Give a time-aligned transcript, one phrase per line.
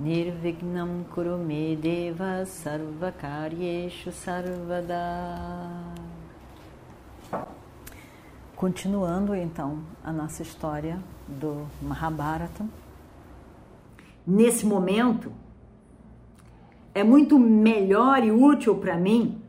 [0.00, 4.96] Nirvignam Kurume Deva Sarvakaryeshu Sarvada
[8.56, 12.64] Continuando então a nossa história do Mahabharata.
[14.26, 15.30] Nesse momento,
[16.94, 19.42] é muito melhor e útil para mim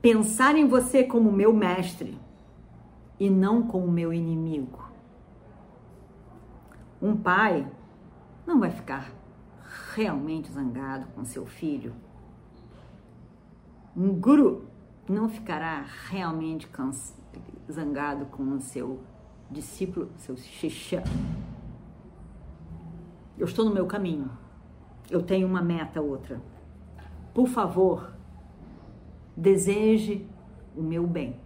[0.00, 2.16] pensar em você como meu mestre
[3.18, 4.88] e não como meu inimigo.
[7.02, 7.66] Um pai
[8.46, 9.12] não vai ficar
[9.94, 11.94] realmente zangado com seu filho.
[13.96, 14.66] Um guru
[15.08, 16.68] não ficará realmente
[17.70, 19.00] zangado com o seu
[19.50, 21.02] discípulo, seu xixã.
[23.36, 24.30] Eu estou no meu caminho.
[25.10, 26.40] Eu tenho uma meta, outra.
[27.34, 28.12] Por favor,
[29.36, 30.28] deseje
[30.76, 31.40] o meu bem.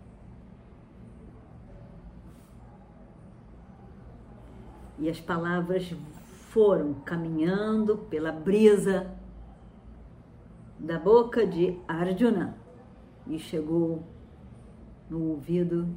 [4.98, 5.95] E as palavras
[6.55, 9.13] foram caminhando pela brisa
[10.79, 12.57] da boca de Arjuna
[13.27, 14.05] e chegou
[15.11, 15.89] no ouvido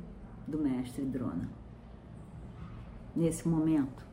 [0.47, 1.47] do mestre Drona.
[3.15, 4.03] Nesse momento,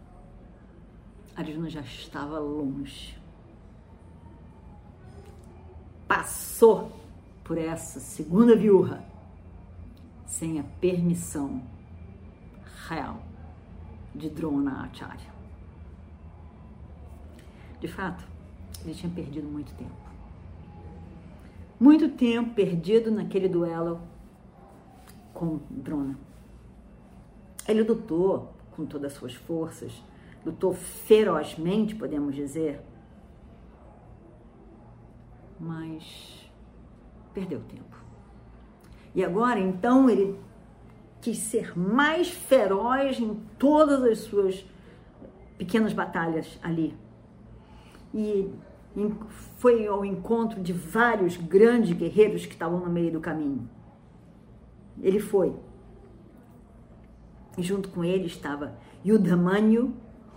[1.34, 3.19] Arjuna já estava longe.
[6.06, 6.92] Passou
[7.42, 9.03] por essa segunda viúva
[10.27, 11.62] sem a permissão
[12.87, 13.22] real
[14.15, 15.33] de Drona Acharya.
[17.84, 18.24] De fato,
[18.82, 19.92] ele tinha perdido muito tempo.
[21.78, 24.00] Muito tempo perdido naquele duelo
[25.34, 26.19] com Drona.
[27.69, 29.92] Ele lutou com todas as suas forças,
[30.47, 32.81] lutou ferozmente, podemos dizer,
[35.60, 36.50] mas
[37.34, 38.03] perdeu tempo.
[39.14, 40.41] E agora, então, ele
[41.20, 44.64] quis ser mais feroz em todas as suas
[45.59, 47.03] pequenas batalhas ali.
[48.14, 48.48] E
[49.56, 53.69] foi ao encontro de vários grandes guerreiros que estavam no meio do caminho.
[55.02, 55.52] Ele foi.
[57.58, 59.92] E junto com ele estava Yudhamanyu,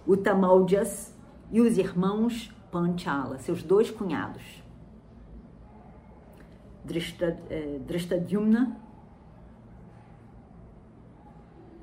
[0.07, 1.15] Utamaljas
[1.51, 4.63] e os irmãos Panchala, seus dois cunhados.
[7.85, 8.75] Drishtadyumna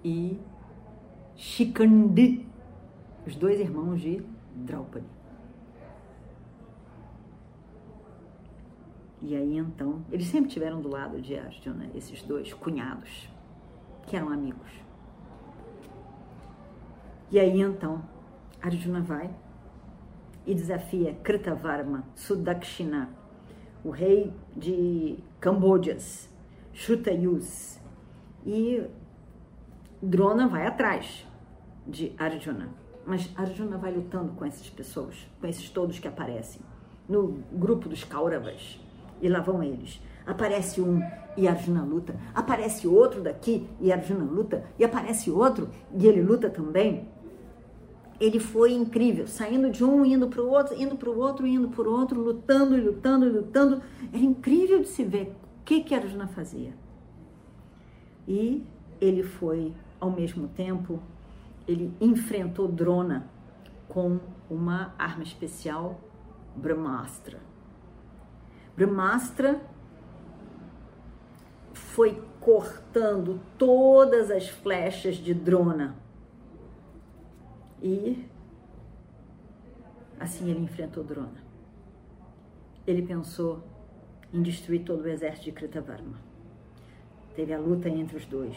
[0.02, 0.40] e
[1.36, 2.46] Shikandi,
[3.26, 5.06] os dois irmãos de Draupadi.
[9.26, 13.26] E aí então, eles sempre tiveram do lado de Arjuna, esses dois cunhados,
[14.06, 14.70] que eram amigos.
[17.30, 18.02] E aí então,
[18.60, 19.34] Arjuna vai
[20.46, 23.08] e desafia Kritavarma Sudakshina
[23.82, 26.28] o rei de Cambojas,
[26.72, 27.78] Shutayus.
[28.44, 28.82] E
[30.02, 31.26] Drona vai atrás
[31.86, 32.68] de Arjuna.
[33.06, 36.62] Mas Arjuna vai lutando com essas pessoas, com esses todos que aparecem.
[37.08, 38.80] No grupo dos Kauravas.
[39.20, 40.00] E lá vão eles.
[40.26, 41.00] Aparece um
[41.36, 42.14] e Arjuna luta.
[42.34, 44.64] Aparece outro daqui e Arjuna luta.
[44.78, 47.08] E aparece outro e ele luta também
[48.20, 51.68] ele foi incrível, saindo de um, indo para o outro, indo para o outro, indo
[51.68, 53.82] para o outro, lutando lutando lutando.
[54.12, 56.74] Era incrível de se ver o que, que Arjuna fazia.
[58.26, 58.64] E
[59.00, 61.00] ele foi, ao mesmo tempo,
[61.66, 63.28] ele enfrentou Drona
[63.88, 66.00] com uma arma especial,
[66.56, 67.40] Brahmastra.
[68.76, 69.60] Brahmastra
[71.72, 75.96] foi cortando todas as flechas de Drona
[77.80, 78.26] e
[80.18, 81.44] assim ele enfrentou Drona.
[82.86, 83.62] Ele pensou
[84.32, 86.18] em destruir todo o exército de Kritavarma.
[87.36, 88.56] Teve a luta entre os dois.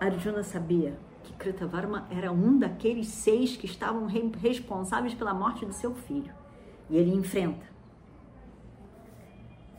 [0.00, 4.06] Arjuna sabia que Kritavarma era um daqueles seis que estavam
[4.38, 6.32] responsáveis pela morte de seu filho.
[6.90, 7.73] E ele enfrenta.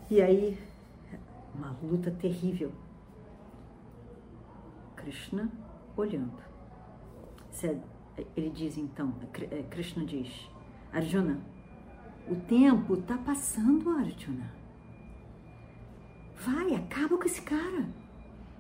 [0.10, 0.58] E aí,
[1.54, 2.72] uma luta terrível.
[4.96, 5.52] Krishna
[5.98, 6.46] olhando
[8.36, 9.14] ele diz então,
[9.52, 10.50] é, Krishna diz,
[10.92, 11.40] Arjuna,
[12.28, 14.52] o tempo está passando, Arjuna.
[16.36, 17.88] Vai, acaba com esse cara.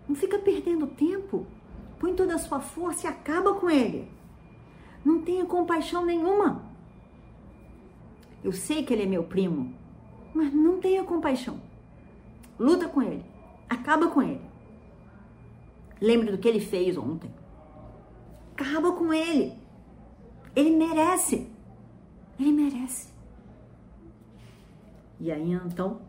[0.08, 1.46] Não fica perdendo tempo.
[2.00, 4.08] Põe toda a sua força e acaba com ele.
[5.04, 6.64] Não tenha compaixão nenhuma.
[8.44, 9.74] Eu sei que ele é meu primo,
[10.36, 11.60] mas não tenha compaixão.
[12.60, 13.24] Luta com ele.
[13.70, 14.42] Acaba com ele.
[16.02, 17.32] Lembre do que ele fez ontem.
[18.54, 19.58] Acaba com ele.
[20.54, 21.50] Ele merece.
[22.38, 23.14] Ele merece.
[25.20, 26.02] E aí então,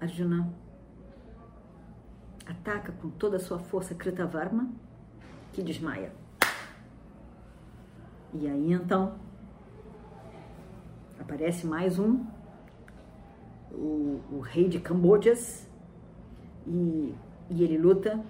[0.00, 0.52] Arjuna
[2.44, 4.68] ataca com toda a sua força Kritavarma,
[5.52, 6.12] que desmaia.
[8.32, 9.14] E aí então
[11.20, 12.26] aparece mais um,
[13.74, 15.68] o, o rei de Cambojas,
[16.66, 17.14] e,
[17.50, 18.20] e ele luta.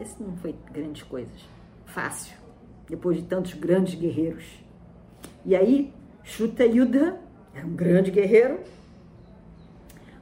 [0.00, 1.48] Esse não foi grandes coisas,
[1.84, 2.36] fácil,
[2.88, 4.44] depois de tantos grandes guerreiros.
[5.44, 5.92] E aí,
[6.22, 7.18] Shuta Yuddha
[7.54, 8.60] era um grande guerreiro.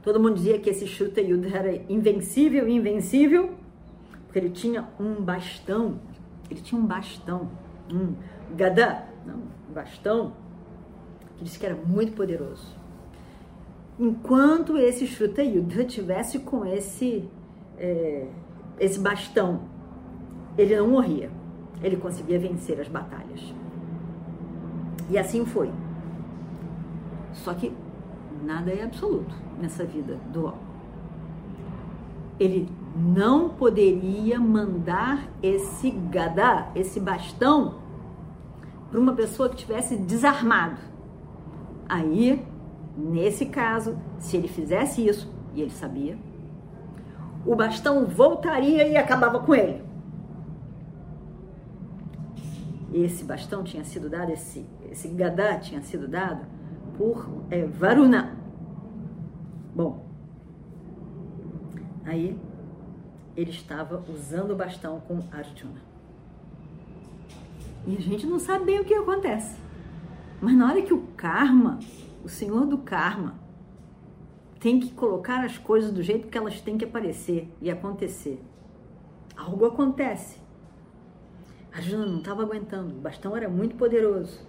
[0.01, 3.51] Todo mundo dizia que esse Shuta Yuddha era invencível, invencível,
[4.25, 5.99] porque ele tinha um bastão.
[6.49, 7.51] Ele tinha um bastão,
[7.93, 8.15] um
[8.55, 9.35] gada, não,
[9.69, 10.33] um bastão,
[11.37, 12.78] que disse que era muito poderoso.
[13.99, 17.27] Enquanto esse Shuta Yuddha tivesse com esse,
[17.77, 18.27] é,
[18.79, 19.63] esse bastão,
[20.57, 21.29] ele não morria.
[21.83, 23.53] Ele conseguia vencer as batalhas.
[25.09, 25.69] E assim foi.
[27.33, 27.73] Só que
[28.41, 30.69] nada é absoluto nessa vida do homem.
[32.39, 37.79] Ele não poderia mandar esse gadá, esse bastão,
[38.89, 40.79] para uma pessoa que tivesse desarmado.
[41.87, 42.45] Aí,
[42.99, 46.17] nesse caso, se ele fizesse isso, e ele sabia,
[47.45, 49.81] o bastão voltaria e acabava com ele.
[52.93, 56.45] Esse bastão tinha sido dado, esse, esse gadá tinha sido dado
[56.97, 58.35] por é, Varuna.
[59.73, 60.05] Bom,
[62.03, 62.37] aí
[63.37, 65.81] ele estava usando o bastão com Arjuna.
[67.87, 69.55] E a gente não sabe bem o que acontece.
[70.41, 71.79] Mas na hora que o karma,
[72.23, 73.39] o senhor do karma,
[74.59, 78.41] tem que colocar as coisas do jeito que elas têm que aparecer e acontecer,
[79.35, 80.37] algo acontece.
[81.71, 84.39] Arjuna não estava aguentando, o bastão era muito poderoso.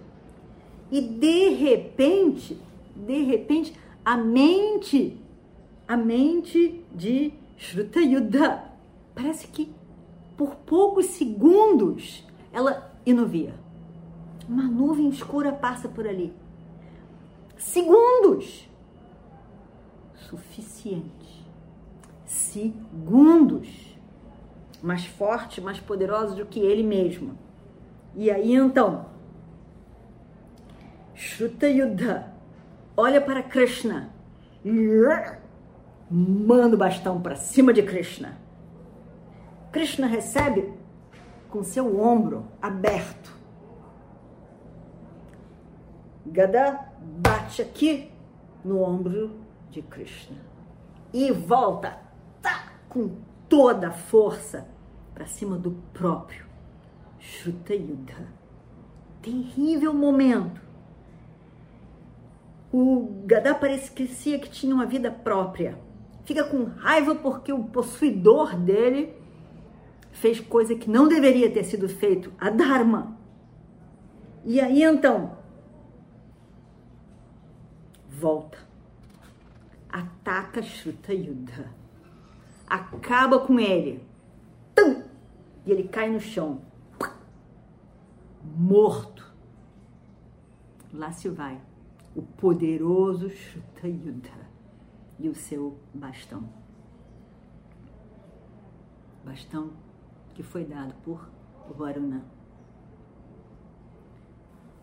[0.91, 2.59] E de repente,
[2.95, 3.73] de repente,
[4.03, 5.17] a mente,
[5.87, 8.65] a mente de Shrutayuddha,
[9.15, 9.71] parece que
[10.35, 13.53] por poucos segundos ela inuvia.
[14.49, 16.33] Uma nuvem escura passa por ali.
[17.61, 18.67] Segundos.
[20.15, 21.47] Suficiente.
[22.25, 23.95] Segundos.
[24.81, 27.37] Mais forte, mais poderoso do que ele mesmo.
[28.15, 29.05] E aí então,
[31.13, 32.33] Shruta Yuddha
[32.97, 34.11] olha para Krishna
[36.09, 38.39] manda o bastão para cima de Krishna.
[39.71, 40.73] Krishna recebe
[41.47, 43.40] com seu ombro aberto.
[46.31, 48.09] Gada bate aqui
[48.63, 49.37] no ombro
[49.69, 50.37] de Krishna
[51.13, 51.97] e volta
[52.41, 53.17] tá, com
[53.49, 54.67] toda a força
[55.13, 56.45] para cima do próprio
[57.19, 58.27] Shruta Yuddha.
[59.21, 60.61] Terrível momento
[62.71, 65.77] o Gadá parecia que tinha uma vida própria.
[66.23, 69.13] Fica com raiva porque o possuidor dele
[70.13, 73.17] fez coisa que não deveria ter sido feito, a Dharma.
[74.45, 75.40] E aí então,
[78.21, 78.59] volta,
[79.89, 81.11] ataca Shruta
[82.69, 84.07] acaba com ele,
[84.75, 85.03] tum,
[85.65, 86.61] e ele cai no chão,
[88.43, 89.31] morto.
[90.93, 91.59] Lá se vai
[92.15, 94.51] o poderoso Shrutayuddha
[95.17, 96.47] e o seu bastão.
[99.25, 99.71] Bastão
[100.33, 101.27] que foi dado por
[101.75, 102.23] Varuna.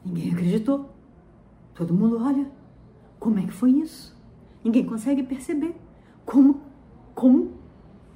[0.05, 0.91] Ninguém acreditou.
[1.75, 2.58] Todo mundo olha.
[3.19, 4.17] Como é que foi isso?
[4.65, 5.75] Ninguém consegue perceber.
[6.25, 6.63] Como,
[7.15, 7.59] como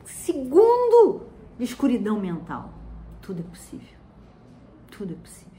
[0.04, 1.26] segundo
[1.59, 2.75] de escuridão mental.
[3.21, 3.99] Tudo é possível.
[4.90, 5.52] Tudo é possível.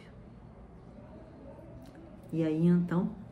[2.31, 3.23] E aí então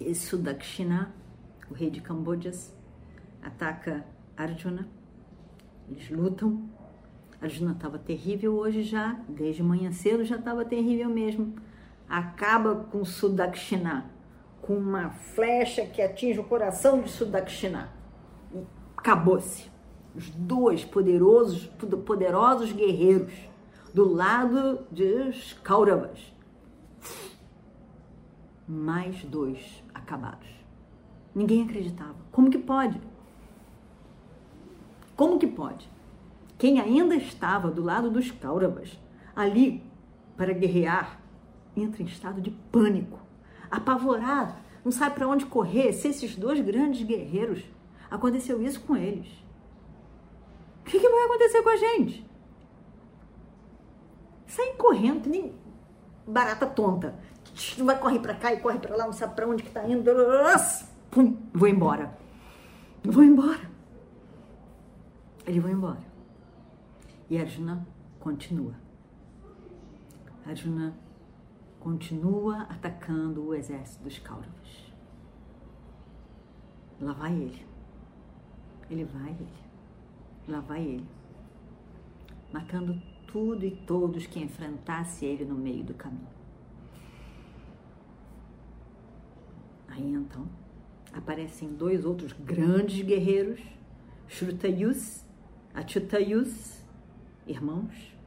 [0.00, 1.12] e Sudakshina,
[1.68, 2.72] o rei de Cambojas,
[3.42, 4.06] ataca
[4.36, 4.88] Arjuna.
[5.88, 6.68] Eles lutam.
[7.40, 11.54] Arjuna estava terrível hoje já, desde manhã cedo já estava terrível mesmo.
[12.08, 14.10] Acaba com Sudakshina,
[14.68, 17.90] com uma flecha que atinge o coração de Sudakshina.
[18.54, 18.62] E
[18.94, 19.70] acabou-se.
[20.14, 21.64] Os dois poderosos,
[22.04, 23.32] poderosos guerreiros
[23.94, 26.34] do lado dos Kauravas.
[28.68, 30.46] Mais dois acabados.
[31.34, 32.16] Ninguém acreditava.
[32.30, 33.00] Como que pode?
[35.16, 35.88] Como que pode?
[36.58, 38.98] Quem ainda estava do lado dos Kauravas,
[39.34, 39.82] ali
[40.36, 41.18] para guerrear,
[41.74, 43.17] entra em estado de pânico.
[43.70, 45.92] Apavorado, não sabe para onde correr.
[45.92, 47.64] Se esses dois grandes guerreiros,
[48.10, 49.28] aconteceu isso com eles.
[50.80, 52.26] O que, que vai acontecer com a gente?
[54.46, 55.54] Saem correndo, nem
[56.26, 57.14] barata tonta.
[57.78, 60.10] Vai correr para cá e corre para lá, não sabe para onde que tá indo.
[61.10, 62.16] Pum, vou embora.
[63.04, 63.70] Vou embora.
[65.46, 66.02] Ele vai embora.
[67.28, 67.86] E Arjuna
[68.20, 68.74] continua.
[70.46, 70.94] Arjuna
[71.88, 74.92] continua atacando o exército dos Kauravas.
[77.00, 77.66] Lá vai ele.
[78.90, 79.48] Ele vai ele.
[80.46, 81.08] Lá vai ele.
[82.52, 86.28] Matando tudo e todos que enfrentasse ele no meio do caminho.
[89.88, 90.46] Aí então
[91.14, 93.62] aparecem dois outros grandes guerreiros,
[94.28, 95.24] Shrutayus,
[95.72, 96.82] Achutayus,
[97.46, 98.17] irmãos,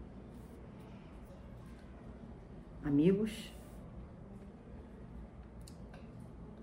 [2.84, 3.52] amigos,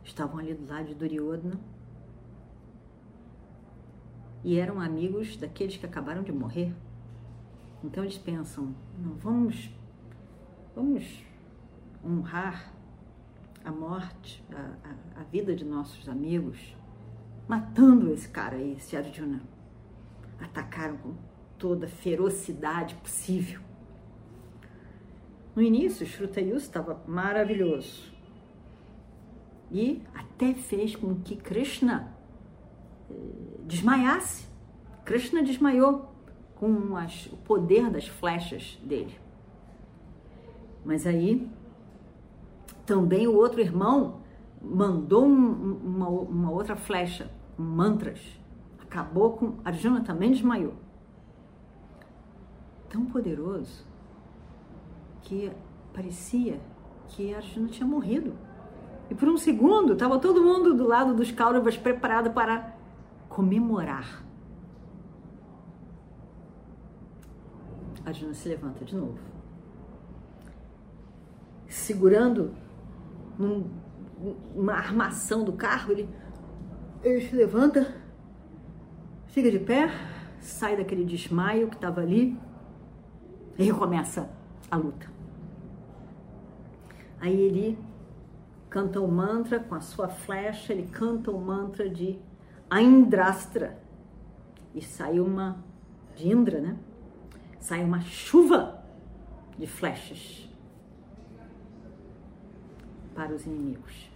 [0.04, 1.58] estavam ali do lado de Duryodhana
[4.42, 6.74] e eram amigos daqueles que acabaram de morrer.
[7.82, 9.70] Então eles pensam, não vamos,
[10.74, 11.22] vamos
[12.04, 12.72] honrar
[13.64, 16.76] a morte, a, a, a vida de nossos amigos,
[17.46, 19.42] matando esse cara aí, esse Arjuna.
[20.40, 21.14] Atacaram com
[21.58, 23.60] toda a ferocidade possível.
[25.58, 28.12] No início, Shrutayus estava maravilhoso.
[29.72, 32.14] E até fez com que Krishna
[33.10, 33.14] eh,
[33.64, 34.46] desmaiasse.
[35.04, 36.14] Krishna desmaiou
[36.54, 39.18] com as, o poder das flechas dele.
[40.84, 41.50] Mas aí
[42.86, 44.20] também o outro irmão
[44.62, 48.20] mandou um, uma, uma outra flecha, um mantras.
[48.80, 49.56] Acabou com.
[49.64, 50.74] Arjuna também desmaiou.
[52.88, 53.88] Tão poderoso
[55.22, 55.50] que
[55.92, 56.60] parecia
[57.08, 58.34] que Arjuna tinha morrido.
[59.10, 62.76] E por um segundo estava todo mundo do lado dos Kauravas preparado para
[63.28, 64.24] comemorar.
[68.04, 69.18] Arjuna se levanta de novo.
[71.68, 72.54] Segurando
[73.38, 73.70] num,
[74.54, 76.08] uma armação do carro, ele,
[77.02, 77.94] ele se levanta,
[79.26, 79.90] fica de pé,
[80.40, 82.38] sai daquele desmaio que estava ali
[83.58, 84.37] e recomeça
[84.70, 85.10] a luta.
[87.20, 87.78] Aí ele
[88.70, 92.18] canta o mantra com a sua flecha, ele canta o mantra de
[92.70, 93.78] Aindrastra.
[94.74, 95.64] E sai uma,
[96.14, 96.76] de Indra, né?
[97.58, 98.84] Sai uma chuva
[99.58, 100.48] de flechas
[103.14, 104.08] para os inimigos.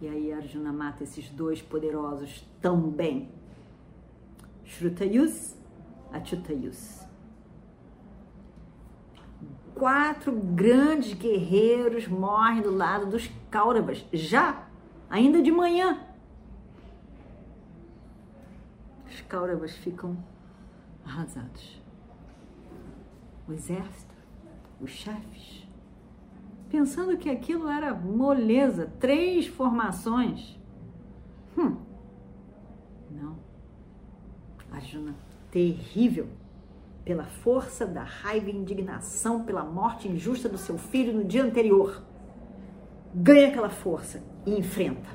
[0.00, 3.28] E aí Arjuna mata esses dois poderosos também.
[4.64, 5.54] Shrutayus,
[6.10, 7.04] Achutayus
[9.74, 14.66] quatro grandes guerreiros morrem do lado dos Kauravas, já,
[15.10, 16.00] ainda de manhã.
[19.08, 20.16] Os Kauravas ficam
[21.04, 21.82] arrasados.
[23.46, 24.14] O exército,
[24.80, 25.68] os chefes,
[26.70, 30.58] pensando que aquilo era moleza, três formações.
[31.56, 31.76] Hum,
[33.10, 33.36] não.
[34.72, 35.14] Arjuna,
[35.50, 36.28] terrível
[37.04, 42.02] pela força da raiva e indignação pela morte injusta do seu filho no dia anterior.
[43.14, 45.08] Ganha aquela força e enfrenta.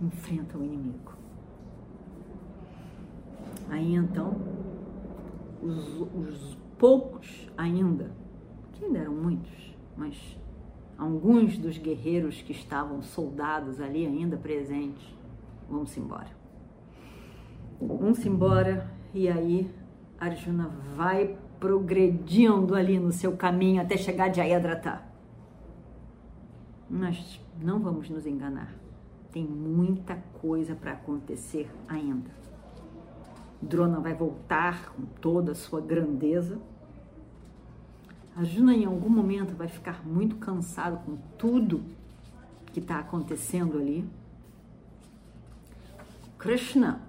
[0.00, 1.12] Enfrenta o inimigo.
[3.68, 4.36] Aí então,
[5.62, 8.10] os, os poucos ainda,
[8.72, 10.36] que ainda eram muitos, mas
[10.98, 15.06] alguns dos guerreiros que estavam soldados ali ainda presentes,
[15.68, 16.30] vamos embora.
[17.80, 19.70] Vamos embora e aí
[20.22, 25.02] Arjuna vai progredindo ali no seu caminho até chegar de Ayadratha.
[26.88, 28.72] Mas não vamos nos enganar.
[29.32, 32.30] Tem muita coisa para acontecer ainda.
[33.60, 36.60] Drona vai voltar com toda a sua grandeza.
[38.36, 41.82] Arjuna, em algum momento, vai ficar muito cansado com tudo
[42.72, 44.08] que está acontecendo ali.
[46.38, 47.02] Krishna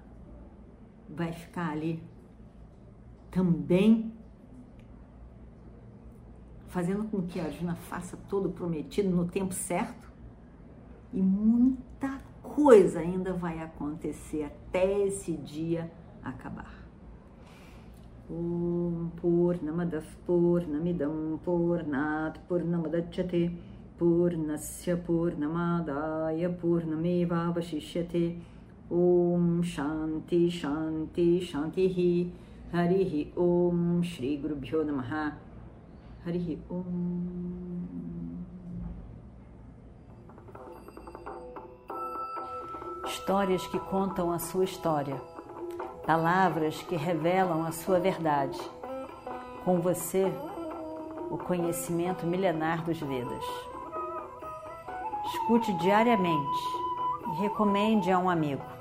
[1.08, 2.02] vai ficar ali
[3.34, 4.12] também
[6.68, 10.08] fazendo com que a Arjuna faça todo o prometido no tempo certo.
[11.12, 15.90] E muita coisa ainda vai acontecer até esse dia
[16.22, 16.84] acabar.
[18.30, 23.54] Om Purnamadav Purnamidam Purnat Purnamadachyate
[23.98, 28.40] Purnasya Purnamadaya Purnameva Vashishyate
[28.90, 32.32] Om Shanti Shanti Shanti
[34.02, 35.36] Shri Guru Bhyo Namaha
[36.26, 37.54] Harihi Om
[43.06, 45.20] Histórias que contam a sua história.
[46.06, 48.58] Palavras que revelam a sua verdade.
[49.64, 50.30] Com você,
[51.30, 53.44] o conhecimento milenar dos Vedas.
[55.26, 56.60] Escute diariamente
[57.28, 58.73] e recomende a um amigo.